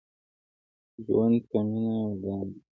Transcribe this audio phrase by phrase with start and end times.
[1.05, 2.59] ژوند په مينه ودان دې